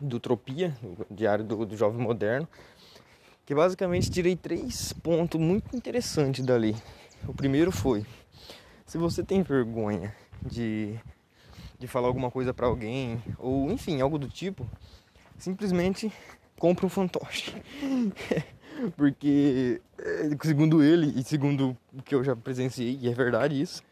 do 0.00 0.20
Tropia, 0.20 0.72
diário 1.10 1.44
do, 1.44 1.66
do 1.66 1.76
Jovem 1.76 2.00
Moderno, 2.00 2.48
Que 3.50 3.54
basicamente 3.56 4.08
tirei 4.08 4.36
três 4.36 4.92
pontos 4.92 5.40
muito 5.40 5.76
interessantes 5.76 6.46
dali. 6.46 6.76
O 7.26 7.34
primeiro 7.34 7.72
foi: 7.72 8.06
se 8.86 8.96
você 8.96 9.24
tem 9.24 9.42
vergonha 9.42 10.14
de, 10.46 10.96
de 11.76 11.88
falar 11.88 12.06
alguma 12.06 12.30
coisa 12.30 12.54
para 12.54 12.68
alguém, 12.68 13.20
ou 13.38 13.68
enfim, 13.72 14.00
algo 14.00 14.20
do 14.20 14.28
tipo, 14.28 14.64
simplesmente 15.36 16.12
compra 16.60 16.86
um 16.86 16.88
fantoche. 16.88 17.52
Porque, 18.96 19.82
eh, 19.98 20.30
segundo 20.44 20.80
ele, 20.80 21.12
e 21.18 21.24
segundo 21.24 21.76
o 21.92 22.00
que 22.04 22.14
eu 22.14 22.22
já 22.22 22.36
presenciei, 22.36 23.00
e 23.02 23.08
é 23.08 23.12
verdade 23.12 23.60
isso, 23.60 23.82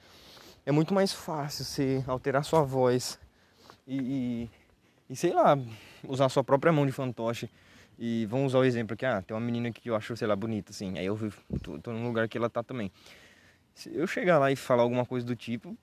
é 0.64 0.70
muito 0.70 0.94
mais 0.94 1.12
fácil 1.12 1.64
você 1.64 2.04
alterar 2.06 2.44
sua 2.44 2.62
voz 2.62 3.18
e, 3.88 3.98
e, 3.98 4.50
e 5.10 5.16
sei 5.16 5.32
lá, 5.32 5.58
usar 6.06 6.28
sua 6.28 6.44
própria 6.44 6.72
mão 6.72 6.86
de 6.86 6.92
fantoche. 6.92 7.50
E 7.98 8.26
vamos 8.26 8.52
usar 8.52 8.58
o 8.58 8.64
exemplo 8.64 8.94
aqui, 8.94 9.04
ah, 9.04 9.20
tem 9.20 9.36
uma 9.36 9.40
menina 9.44 9.72
que 9.72 9.90
eu 9.90 9.96
acho, 9.96 10.16
sei 10.16 10.28
lá, 10.28 10.36
bonita, 10.36 10.70
assim. 10.70 10.96
Aí 10.98 11.06
eu 11.06 11.18
tô, 11.60 11.78
tô 11.80 11.92
num 11.92 12.06
lugar 12.06 12.28
que 12.28 12.38
ela 12.38 12.48
tá 12.48 12.62
também. 12.62 12.92
Se 13.74 13.94
eu 13.94 14.06
chegar 14.06 14.38
lá 14.38 14.52
e 14.52 14.56
falar 14.56 14.82
alguma 14.82 15.04
coisa 15.04 15.26
do 15.26 15.34
tipo, 15.34 15.76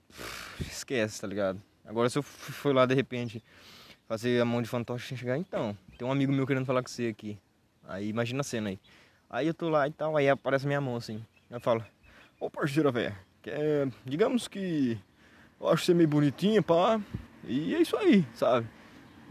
esquece, 0.62 1.20
tá 1.20 1.28
ligado? 1.28 1.62
Agora 1.86 2.10
se 2.10 2.18
eu 2.18 2.24
for 2.24 2.74
lá 2.74 2.86
de 2.86 2.96
repente 2.96 3.44
fazer 4.08 4.42
a 4.42 4.46
mão 4.46 4.62
de 4.62 4.70
fantoche 4.70 5.08
sem 5.08 5.18
chegar, 5.18 5.38
então, 5.38 5.78
tem 5.98 6.08
um 6.08 6.12
amigo 6.12 6.32
meu 6.32 6.48
querendo 6.48 6.66
falar 6.66 6.82
com 6.82 6.90
você 6.90 7.08
aqui. 7.08 7.38
Aí 7.88 8.08
imagina 8.10 8.42
a 8.42 8.44
cena 8.44 8.70
aí. 8.70 8.80
Aí 9.30 9.48
eu 9.48 9.54
tô 9.54 9.70
lá 9.70 9.88
e 9.88 9.92
tal, 9.92 10.16
aí 10.16 10.30
aparece 10.30 10.66
minha 10.66 10.80
mão 10.80 10.96
assim. 10.96 11.24
Eu 11.50 11.60
falo, 11.60 11.86
ô 12.40 12.50
parceira, 12.50 12.92
velho, 12.92 13.16
é, 13.46 13.88
digamos 14.06 14.48
que 14.48 14.98
eu 15.60 15.70
acho 15.70 15.86
você 15.86 15.94
meio 15.94 16.08
bonitinha, 16.08 16.62
pá. 16.62 17.00
E 17.44 17.76
é 17.76 17.82
isso 17.82 17.96
aí, 17.98 18.26
sabe? 18.34 18.68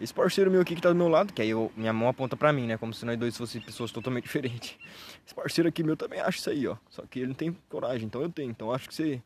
Esse 0.00 0.12
parceiro 0.12 0.50
meu 0.50 0.60
aqui 0.60 0.74
que 0.74 0.82
tá 0.82 0.88
do 0.88 0.94
meu 0.94 1.08
lado, 1.08 1.32
que 1.32 1.40
aí 1.40 1.50
eu, 1.50 1.70
minha 1.76 1.92
mão 1.92 2.08
aponta 2.08 2.36
pra 2.36 2.52
mim, 2.52 2.66
né? 2.66 2.76
Como 2.76 2.92
se 2.92 3.04
nós 3.06 3.16
dois 3.16 3.36
fossem 3.36 3.60
pessoas 3.60 3.92
totalmente 3.92 4.24
diferentes. 4.26 4.76
Esse 5.24 5.34
parceiro 5.34 5.68
aqui 5.68 5.82
meu 5.82 5.96
também 5.96 6.20
acha 6.20 6.38
isso 6.38 6.50
aí, 6.50 6.66
ó. 6.66 6.76
Só 6.90 7.02
que 7.06 7.20
ele 7.20 7.28
não 7.28 7.34
tem 7.34 7.56
coragem, 7.68 8.06
então 8.06 8.20
eu 8.20 8.28
tenho. 8.28 8.50
Então 8.50 8.72
acho 8.72 8.88
que 8.88 8.94
você 8.94 9.22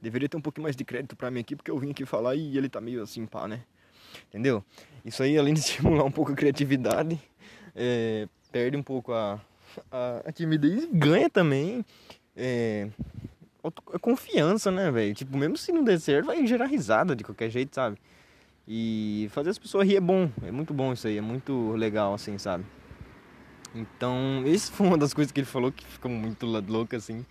deveria 0.00 0.28
ter 0.28 0.36
um 0.36 0.40
pouquinho 0.40 0.64
mais 0.64 0.74
de 0.74 0.84
crédito 0.84 1.14
pra 1.16 1.30
mim 1.30 1.40
aqui, 1.40 1.54
porque 1.54 1.70
eu 1.70 1.78
vim 1.78 1.90
aqui 1.90 2.06
falar 2.06 2.34
e 2.34 2.56
ele 2.56 2.68
tá 2.68 2.80
meio 2.80 3.02
assim, 3.02 3.26
pá, 3.26 3.46
né? 3.46 3.62
Entendeu? 4.28 4.64
Isso 5.04 5.22
aí, 5.22 5.36
além 5.36 5.52
de 5.52 5.60
estimular 5.66 6.04
um 6.04 6.10
pouco 6.10 6.32
a 6.32 6.34
criatividade, 6.34 7.20
é, 7.74 8.26
perde 8.50 8.76
um 8.76 8.82
pouco 8.82 9.12
a, 9.12 9.40
a, 9.90 10.22
a 10.26 10.32
timidez 10.32 10.84
e 10.84 10.86
ganha 10.86 11.28
também 11.28 11.84
é, 12.34 12.88
confiança, 14.00 14.70
né, 14.70 14.90
velho? 14.90 15.14
Tipo, 15.14 15.36
mesmo 15.36 15.56
se 15.56 15.72
não 15.72 15.84
der 15.84 16.00
certo, 16.00 16.26
vai 16.26 16.46
gerar 16.46 16.66
risada 16.66 17.14
de 17.14 17.22
qualquer 17.22 17.50
jeito, 17.50 17.74
sabe? 17.74 17.98
E 18.68 19.28
fazer 19.30 19.50
as 19.50 19.58
pessoas 19.58 19.86
rir 19.86 19.96
é 19.96 20.00
bom, 20.00 20.28
é 20.42 20.50
muito 20.50 20.74
bom 20.74 20.92
isso 20.92 21.06
aí, 21.06 21.18
é 21.18 21.20
muito 21.20 21.72
legal, 21.72 22.14
assim, 22.14 22.36
sabe? 22.36 22.64
Então, 23.74 24.42
isso 24.46 24.72
foi 24.72 24.86
uma 24.86 24.98
das 24.98 25.14
coisas 25.14 25.30
que 25.30 25.40
ele 25.40 25.46
falou 25.46 25.70
que 25.70 25.86
ficou 25.86 26.10
muito 26.10 26.46
louca, 26.46 26.96
assim, 26.96 27.24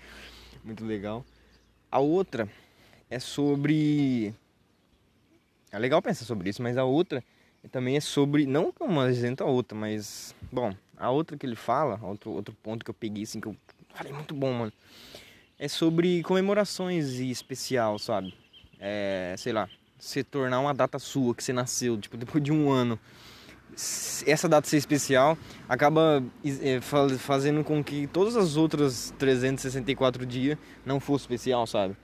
muito 0.63 0.85
legal. 0.85 1.25
A 1.91 1.99
outra 1.99 2.49
é 3.09 3.19
sobre. 3.19 4.33
É 5.71 5.77
legal 5.77 6.01
pensar 6.01 6.25
sobre 6.25 6.49
isso, 6.49 6.61
mas 6.61 6.77
a 6.77 6.85
outra 6.85 7.23
também 7.71 7.97
é 7.97 7.99
sobre. 7.99 8.45
Não 8.45 8.71
como 8.71 9.05
isenta 9.05 9.43
a 9.43 9.47
outra, 9.47 9.77
mas. 9.77 10.33
Bom, 10.51 10.73
a 10.97 11.09
outra 11.11 11.37
que 11.37 11.45
ele 11.45 11.55
fala, 11.55 11.99
outro, 12.01 12.31
outro 12.31 12.55
ponto 12.63 12.85
que 12.85 12.91
eu 12.91 12.95
peguei, 12.95 13.23
assim, 13.23 13.41
que 13.41 13.47
eu 13.47 13.55
falei 13.93 14.13
muito 14.13 14.33
bom, 14.33 14.53
mano. 14.53 14.73
É 15.57 15.67
sobre 15.67 16.21
comemorações 16.23 17.19
e 17.19 17.29
especial, 17.29 17.97
sabe? 17.97 18.33
É, 18.79 19.35
sei 19.37 19.53
lá, 19.53 19.69
se 19.97 20.23
tornar 20.23 20.59
uma 20.59 20.73
data 20.73 20.99
sua, 20.99 21.33
que 21.33 21.43
você 21.43 21.53
nasceu, 21.53 21.97
tipo, 21.99 22.17
depois 22.17 22.43
de 22.43 22.51
um 22.51 22.69
ano, 22.69 22.99
essa 24.25 24.47
data 24.47 24.67
ser 24.67 24.77
especial, 24.77 25.37
acaba 25.67 26.23
é, 26.61 26.79
fazendo 27.17 27.63
com 27.63 27.83
que 27.83 28.07
todas 28.07 28.35
as 28.35 28.55
outras 28.55 29.13
364 29.17 30.25
dias 30.25 30.57
não 30.85 30.99
fosse 30.99 31.23
especial, 31.23 31.67
sabe? 31.67 31.95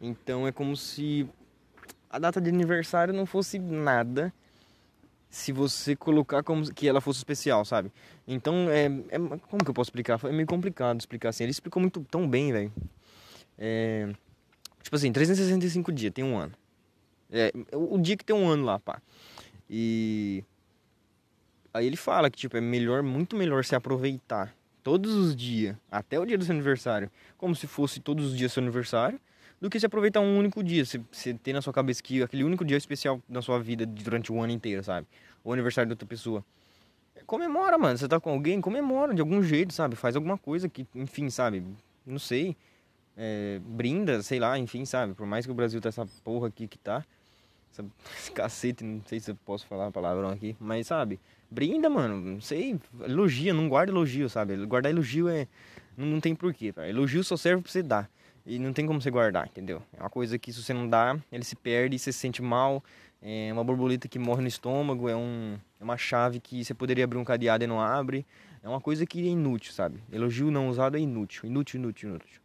Então 0.00 0.46
é 0.46 0.52
como 0.52 0.76
se 0.76 1.26
a 2.10 2.18
data 2.18 2.40
de 2.40 2.50
aniversário 2.50 3.14
não 3.14 3.24
fosse 3.24 3.58
nada 3.58 4.32
se 5.28 5.52
você 5.52 5.96
colocar 5.96 6.42
como 6.42 6.72
que 6.72 6.88
ela 6.88 7.00
fosse 7.00 7.18
especial, 7.18 7.64
sabe? 7.64 7.90
Então 8.26 8.68
é, 8.70 8.86
é 9.08 9.18
como 9.18 9.64
que 9.64 9.70
eu 9.70 9.74
posso 9.74 9.88
explicar? 9.88 10.20
É 10.24 10.32
meio 10.32 10.46
complicado 10.46 11.00
explicar 11.00 11.30
assim. 11.30 11.44
Ele 11.44 11.50
explicou 11.50 11.80
muito 11.80 12.00
tão 12.10 12.28
bem, 12.28 12.52
velho. 12.52 12.72
É, 13.58 14.12
tipo 14.82 14.94
assim, 14.96 15.12
365 15.12 15.92
dias, 15.92 16.12
tem 16.12 16.24
um 16.24 16.36
ano. 16.36 16.52
É, 17.30 17.52
o 17.72 17.98
dia 17.98 18.16
que 18.16 18.24
tem 18.24 18.34
um 18.34 18.48
ano 18.48 18.64
lá, 18.64 18.78
pá. 18.78 19.00
E 19.68 20.44
aí 21.74 21.86
ele 21.86 21.96
fala 21.96 22.30
que 22.30 22.38
tipo 22.38 22.56
é 22.56 22.60
melhor, 22.60 23.02
muito 23.02 23.36
melhor 23.36 23.64
se 23.64 23.74
aproveitar 23.74 24.54
todos 24.82 25.12
os 25.14 25.34
dias, 25.34 25.76
até 25.90 26.18
o 26.18 26.24
dia 26.24 26.38
do 26.38 26.44
seu 26.44 26.54
aniversário, 26.54 27.10
como 27.36 27.56
se 27.56 27.66
fosse 27.66 27.98
todos 27.98 28.26
os 28.26 28.36
dias 28.36 28.52
seu 28.52 28.62
aniversário, 28.62 29.18
do 29.60 29.68
que 29.68 29.80
se 29.80 29.86
aproveitar 29.86 30.20
um 30.20 30.38
único 30.38 30.62
dia. 30.62 30.84
Você, 30.84 31.34
ter 31.34 31.52
na 31.52 31.60
sua 31.60 31.72
cabeça 31.72 32.02
que 32.02 32.22
aquele 32.22 32.44
único 32.44 32.64
dia 32.64 32.76
é 32.76 32.78
especial 32.78 33.20
na 33.28 33.42
sua 33.42 33.58
vida 33.58 33.84
durante 33.84 34.32
o 34.32 34.40
ano 34.40 34.52
inteiro, 34.52 34.84
sabe? 34.84 35.06
O 35.42 35.52
aniversário 35.52 35.88
de 35.88 35.92
outra 35.92 36.06
pessoa. 36.06 36.44
Comemora, 37.26 37.76
mano. 37.76 37.98
Você 37.98 38.06
tá 38.06 38.20
com 38.20 38.30
alguém, 38.30 38.60
comemora 38.60 39.12
de 39.12 39.20
algum 39.20 39.42
jeito, 39.42 39.72
sabe? 39.72 39.96
Faz 39.96 40.14
alguma 40.14 40.38
coisa 40.38 40.68
que, 40.68 40.86
enfim, 40.94 41.30
sabe? 41.30 41.64
Não 42.04 42.18
sei. 42.18 42.56
É, 43.16 43.58
brinda, 43.64 44.22
sei 44.22 44.38
lá, 44.38 44.58
enfim, 44.58 44.84
sabe? 44.84 45.14
Por 45.14 45.26
mais 45.26 45.46
que 45.46 45.50
o 45.50 45.54
Brasil 45.54 45.80
tá 45.80 45.88
essa 45.88 46.06
porra 46.22 46.48
aqui 46.48 46.68
que 46.68 46.78
tá 46.78 47.04
essa, 47.76 47.84
esse 48.18 48.32
cacete, 48.32 48.84
não 48.84 49.02
sei 49.04 49.20
se 49.20 49.30
eu 49.30 49.34
posso 49.34 49.66
falar 49.66 49.90
palavrão 49.90 50.30
aqui, 50.30 50.56
mas 50.58 50.86
sabe, 50.86 51.20
brinda, 51.50 51.90
mano, 51.90 52.16
não 52.16 52.40
sei, 52.40 52.78
elogia, 53.04 53.52
não 53.52 53.68
guarda 53.68 53.92
elogio, 53.92 54.28
sabe? 54.28 54.64
Guardar 54.66 54.90
elogio 54.90 55.28
é. 55.28 55.46
Não, 55.96 56.06
não 56.06 56.20
tem 56.20 56.34
porquê. 56.34 56.72
Elogio 56.88 57.22
só 57.24 57.36
serve 57.36 57.62
pra 57.62 57.72
você 57.72 57.82
dar. 57.82 58.10
E 58.44 58.58
não 58.58 58.72
tem 58.72 58.86
como 58.86 59.00
você 59.00 59.10
guardar, 59.10 59.46
entendeu? 59.46 59.82
É 59.92 60.00
uma 60.00 60.10
coisa 60.10 60.38
que 60.38 60.52
se 60.52 60.62
você 60.62 60.72
não 60.72 60.88
dá, 60.88 61.18
ele 61.32 61.42
se 61.42 61.56
perde, 61.56 61.98
você 61.98 62.12
se 62.12 62.18
sente 62.18 62.40
mal. 62.40 62.82
É 63.20 63.52
uma 63.52 63.64
borboleta 63.64 64.06
que 64.06 64.18
morre 64.18 64.42
no 64.42 64.46
estômago, 64.46 65.08
é, 65.08 65.16
um, 65.16 65.58
é 65.80 65.84
uma 65.84 65.96
chave 65.96 66.38
que 66.38 66.64
você 66.64 66.72
poderia 66.72 67.04
abrir 67.04 67.18
um 67.18 67.24
cadeado 67.24 67.64
e 67.64 67.66
não 67.66 67.80
abre. 67.80 68.24
É 68.62 68.68
uma 68.68 68.80
coisa 68.80 69.04
que 69.04 69.26
é 69.26 69.30
inútil, 69.30 69.72
sabe? 69.72 70.00
Elogio 70.12 70.50
não 70.50 70.68
usado 70.68 70.96
é 70.96 71.00
inútil, 71.00 71.46
inútil, 71.46 71.80
inútil, 71.80 72.10
inútil. 72.10 72.40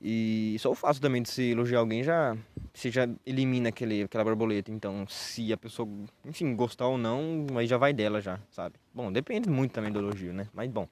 E 0.00 0.56
só 0.60 0.70
o 0.70 0.74
fato 0.74 1.00
também 1.00 1.22
de 1.22 1.28
se 1.28 1.50
elogiar 1.50 1.80
alguém 1.80 2.04
já 2.04 2.36
você 2.72 2.90
já 2.90 3.08
elimina 3.26 3.70
aquele, 3.70 4.04
aquela 4.04 4.22
borboleta. 4.22 4.70
Então, 4.70 5.04
se 5.08 5.52
a 5.52 5.56
pessoa, 5.56 5.88
enfim, 6.24 6.54
gostar 6.54 6.86
ou 6.86 6.96
não, 6.96 7.46
aí 7.56 7.66
já 7.66 7.76
vai 7.76 7.92
dela 7.92 8.20
já, 8.20 8.38
sabe? 8.50 8.76
Bom, 8.94 9.10
depende 9.10 9.50
muito 9.50 9.72
também 9.72 9.90
do 9.90 9.98
elogio, 9.98 10.32
né? 10.32 10.46
Mas 10.54 10.70
bom. 10.70 10.86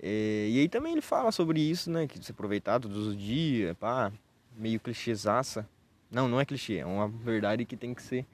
É, 0.00 0.48
e 0.48 0.60
aí 0.60 0.68
também 0.68 0.92
ele 0.92 1.00
fala 1.00 1.32
sobre 1.32 1.60
isso, 1.60 1.90
né? 1.90 2.06
Que 2.06 2.24
se 2.24 2.30
aproveitar 2.30 2.78
todos 2.78 3.08
os 3.08 3.16
dias, 3.16 3.76
pá, 3.76 4.12
meio 4.56 4.78
clichêzaça. 4.78 5.68
Não, 6.08 6.28
não 6.28 6.40
é 6.40 6.44
clichê, 6.44 6.76
é 6.76 6.86
uma 6.86 7.08
verdade 7.08 7.64
que 7.64 7.76
tem 7.76 7.92
que 7.92 8.02
ser 8.02 8.24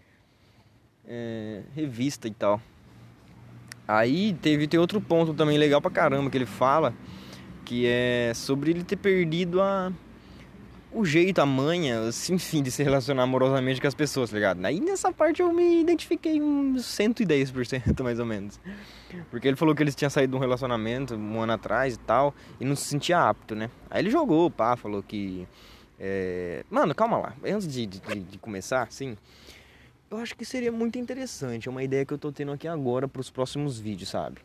é, 1.06 1.62
revista 1.75 2.28
e 2.28 2.30
tal. 2.30 2.61
Aí 3.88 4.34
teve 4.34 4.66
tem 4.68 4.78
outro 4.78 5.00
ponto 5.00 5.34
também 5.34 5.58
legal 5.58 5.80
pra 5.80 5.90
caramba 5.90 6.30
que 6.30 6.37
ele 6.37 6.46
fala 6.46 6.94
que 7.64 7.87
é 7.87 8.33
sobre 8.35 8.71
ele 8.71 8.85
ter 8.85 8.97
perdido 8.97 9.61
a 9.61 9.92
o 10.94 11.04
jeito, 11.04 11.40
a 11.40 11.47
manha, 11.47 12.09
assim, 12.09 12.35
enfim, 12.38 12.62
de 12.62 12.71
se 12.71 12.83
relacionar 12.83 13.25
amorosamente 13.25 13.80
com 13.80 13.87
as 13.87 13.94
pessoas, 13.94 14.30
tá 14.30 14.37
ligado? 14.37 14.64
Aí 14.64 14.80
nessa 14.80 15.12
parte 15.12 15.42
eu 15.42 15.52
me 15.52 15.80
identifiquei 15.80 16.40
uns 16.40 16.83
110% 16.83 18.00
mais 18.02 18.21
ou 18.21 18.26
menos. 18.26 18.61
Porque 19.30 19.49
ele 19.49 19.56
falou 19.56 19.75
que 19.75 19.83
eles 19.83 19.94
tinham 19.94 20.11
saído 20.11 20.30
de 20.30 20.37
um 20.37 20.40
relacionamento 20.40 21.14
um 21.14 21.40
ano 21.40 21.52
atrás 21.52 21.94
e 21.94 21.99
tal, 21.99 22.35
e 22.61 22.64
não 22.64 22.76
se 22.76 22.85
sentia 22.85 23.28
apto, 23.28 23.54
né? 23.54 23.68
Aí 23.90 24.02
ele 24.02 24.11
jogou, 24.11 24.50
pá, 24.50 24.76
falou 24.76 25.02
que. 25.02 25.47
É... 25.99 26.64
Mano, 26.71 26.94
calma 26.94 27.18
lá. 27.18 27.33
Antes 27.44 27.68
de, 27.68 27.87
de, 27.87 28.00
de 28.00 28.38
começar, 28.38 28.83
assim, 28.83 29.16
eu 30.14 30.21
acho 30.21 30.37
que 30.37 30.44
seria 30.44 30.71
muito 30.71 30.97
interessante. 30.97 31.68
É 31.68 31.71
uma 31.71 31.83
ideia 31.83 32.04
que 32.04 32.14
eu 32.14 32.18
tô 32.18 32.30
tendo 32.30 32.52
aqui 32.52 32.68
agora 32.68 33.09
para 33.09 33.21
os 33.21 33.30
próximos 33.30 33.80
vídeos, 33.80 34.11
sabe? 34.11 34.37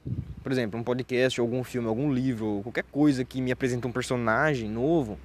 Por 0.41 0.51
exemplo, 0.51 0.79
um 0.79 0.83
podcast, 0.83 1.39
algum 1.39 1.63
filme, 1.63 1.87
algum 1.87 2.11
livro, 2.11 2.61
qualquer 2.63 2.83
coisa 2.85 3.23
que 3.23 3.39
me 3.39 3.51
apresenta 3.51 3.87
um 3.87 3.91
personagem 3.91 4.67
novo, 4.67 5.19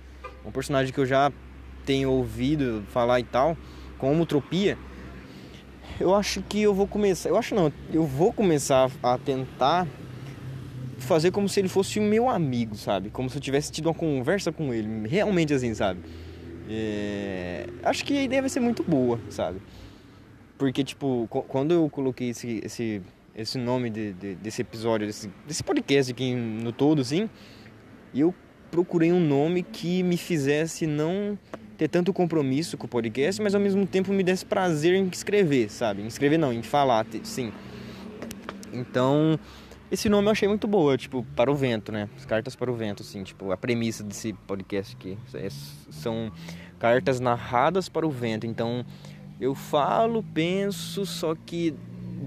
um 0.44 0.50
personagem 0.50 0.92
que 0.92 1.00
eu 1.00 1.06
já 1.06 1.32
tenho 1.86 2.10
ouvido 2.10 2.84
falar 2.88 3.20
e 3.20 3.24
tal, 3.24 3.56
como 3.96 4.22
Utopia. 4.22 4.76
Eu 5.98 6.14
acho 6.14 6.42
que 6.42 6.60
eu 6.60 6.74
vou 6.74 6.86
começar, 6.86 7.30
eu 7.30 7.38
acho 7.38 7.54
não, 7.54 7.72
eu 7.92 8.04
vou 8.04 8.32
começar 8.32 8.90
a 9.02 9.16
tentar 9.16 9.86
fazer 10.98 11.30
como 11.30 11.48
se 11.48 11.60
ele 11.60 11.68
fosse 11.68 11.98
o 11.98 12.02
meu 12.02 12.28
amigo, 12.28 12.76
sabe? 12.76 13.08
Como 13.08 13.30
se 13.30 13.36
eu 13.38 13.40
tivesse 13.40 13.72
tido 13.72 13.86
uma 13.86 13.94
conversa 13.94 14.52
com 14.52 14.74
ele, 14.74 15.08
realmente 15.08 15.54
assim, 15.54 15.72
sabe? 15.72 16.00
É... 16.68 17.66
Acho 17.82 18.04
que 18.04 18.18
a 18.18 18.22
ideia 18.22 18.42
vai 18.42 18.48
ser 18.50 18.60
muito 18.60 18.82
boa, 18.82 19.18
sabe? 19.30 19.60
Porque, 20.56 20.84
tipo, 20.84 21.26
quando 21.48 21.72
eu 21.72 21.88
coloquei 21.90 22.30
esse, 22.30 22.60
esse, 22.64 23.02
esse 23.34 23.58
nome 23.58 23.90
de, 23.90 24.12
de, 24.12 24.34
desse 24.36 24.62
episódio, 24.62 25.06
desse, 25.06 25.30
desse 25.46 25.64
podcast 25.64 26.12
aqui 26.12 26.34
no 26.34 26.72
todo, 26.72 27.02
assim, 27.02 27.28
eu 28.14 28.32
procurei 28.70 29.12
um 29.12 29.20
nome 29.20 29.62
que 29.62 30.02
me 30.02 30.16
fizesse 30.16 30.86
não 30.86 31.38
ter 31.76 31.88
tanto 31.88 32.12
compromisso 32.12 32.76
com 32.76 32.86
o 32.86 32.88
podcast, 32.88 33.42
mas 33.42 33.54
ao 33.54 33.60
mesmo 33.60 33.84
tempo 33.86 34.12
me 34.12 34.22
desse 34.22 34.46
prazer 34.46 34.94
em 34.94 35.08
escrever, 35.08 35.70
sabe? 35.70 36.02
Em 36.02 36.06
escrever 36.06 36.38
não, 36.38 36.52
em 36.52 36.62
falar, 36.62 37.04
sim. 37.24 37.52
Então, 38.72 39.38
esse 39.90 40.08
nome 40.08 40.28
eu 40.28 40.32
achei 40.32 40.48
muito 40.48 40.66
boa, 40.66 40.96
tipo, 40.96 41.24
para 41.36 41.50
o 41.50 41.54
vento, 41.54 41.92
né? 41.92 42.08
As 42.16 42.24
cartas 42.24 42.56
para 42.56 42.70
o 42.70 42.74
vento, 42.74 43.02
assim, 43.02 43.22
tipo, 43.22 43.52
a 43.52 43.56
premissa 43.56 44.02
desse 44.02 44.32
podcast 44.32 44.96
aqui. 44.96 45.18
É, 45.34 45.48
são 45.90 46.32
cartas 46.78 47.20
narradas 47.20 47.88
para 47.88 48.06
o 48.06 48.10
vento. 48.10 48.46
Então, 48.46 48.84
eu 49.40 49.54
falo, 49.54 50.22
penso, 50.22 51.04
só 51.04 51.34
que 51.34 51.74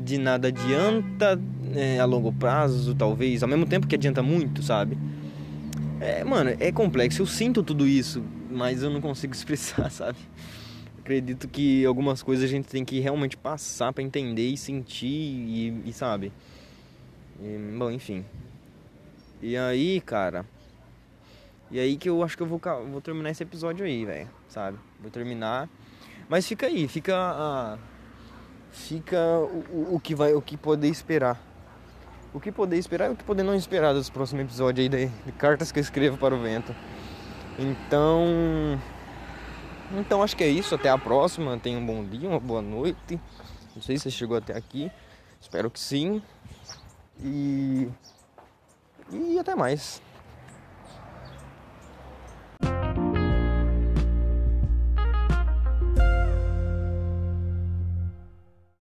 de 0.03 0.17
nada 0.17 0.47
adianta 0.47 1.39
é, 1.75 1.99
a 1.99 2.05
longo 2.05 2.31
prazo, 2.31 2.95
talvez, 2.95 3.43
ao 3.43 3.49
mesmo 3.49 3.65
tempo 3.65 3.87
que 3.87 3.95
adianta 3.95 4.21
muito, 4.21 4.61
sabe? 4.61 4.97
É, 5.99 6.23
mano, 6.23 6.55
é 6.59 6.71
complexo. 6.71 7.21
Eu 7.21 7.25
sinto 7.25 7.63
tudo 7.63 7.87
isso, 7.87 8.23
mas 8.49 8.83
eu 8.83 8.89
não 8.89 9.01
consigo 9.01 9.33
expressar, 9.35 9.89
sabe? 9.89 10.17
Acredito 10.99 11.47
que 11.47 11.85
algumas 11.85 12.21
coisas 12.21 12.45
a 12.45 12.47
gente 12.47 12.67
tem 12.67 12.83
que 12.83 12.99
realmente 12.99 13.37
passar 13.37 13.93
para 13.93 14.03
entender 14.03 14.47
e 14.47 14.57
sentir 14.57 15.07
e, 15.07 15.83
e 15.85 15.93
sabe? 15.93 16.31
E, 17.41 17.57
bom, 17.77 17.89
enfim. 17.89 18.25
E 19.41 19.55
aí, 19.55 20.01
cara. 20.01 20.45
E 21.69 21.79
aí 21.79 21.97
que 21.97 22.09
eu 22.09 22.23
acho 22.23 22.35
que 22.35 22.43
eu 22.43 22.47
vou, 22.47 22.59
vou 22.91 23.01
terminar 23.01 23.29
esse 23.29 23.43
episódio 23.43 23.85
aí, 23.85 24.05
velho. 24.05 24.29
Sabe? 24.49 24.77
Vou 25.01 25.09
terminar. 25.11 25.69
Mas 26.29 26.46
fica 26.48 26.67
aí, 26.67 26.88
fica 26.88 27.15
a. 27.15 27.77
Fica 28.72 29.17
o, 29.72 29.96
o, 29.96 30.00
que 30.00 30.13
vai, 30.13 30.34
o 30.34 30.41
que 30.41 30.57
poder 30.57 30.89
esperar. 30.89 31.41
O 32.34 32.39
que 32.39 32.51
poder 32.51 32.77
esperar 32.77 33.10
e 33.10 33.13
o 33.13 33.15
que 33.15 33.24
poder 33.24 33.43
não 33.43 33.55
esperar 33.55 33.93
dos 33.93 34.10
próximos 34.10 34.43
episódios 34.43 34.84
aí 34.84 34.89
de, 34.89 35.07
de 35.07 35.31
cartas 35.31 35.72
que 35.72 35.79
eu 35.79 35.81
escrevo 35.81 36.17
para 36.17 36.36
o 36.36 36.41
vento. 36.41 36.75
Então. 37.57 38.79
Então 39.98 40.22
acho 40.22 40.36
que 40.36 40.43
é 40.43 40.48
isso. 40.48 40.75
Até 40.75 40.89
a 40.89 40.98
próxima. 40.98 41.57
Tenha 41.57 41.79
um 41.79 41.86
bom 41.86 42.03
dia, 42.03 42.29
uma 42.29 42.39
boa 42.39 42.62
noite. 42.62 43.19
Não 43.75 43.81
sei 43.81 43.98
se 43.98 44.03
você 44.03 44.12
chegou 44.12 44.38
até 44.38 44.55
aqui. 44.55 44.91
Espero 45.39 45.72
que 45.72 45.79
sim. 45.79 46.22
E. 47.24 47.88
E 49.12 49.39
até 49.39 49.55
mais. 49.55 50.01